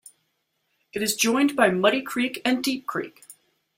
[0.93, 3.21] It is joined by Muddy Creek and Deep Creek.